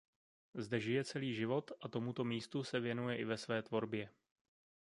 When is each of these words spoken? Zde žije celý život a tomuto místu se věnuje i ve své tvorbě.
Zde 0.57 0.79
žije 0.79 1.03
celý 1.05 1.33
život 1.35 1.71
a 1.81 1.87
tomuto 1.87 2.23
místu 2.23 2.63
se 2.63 2.79
věnuje 2.79 3.17
i 3.17 3.25
ve 3.25 3.37
své 3.37 3.61
tvorbě. 3.63 4.09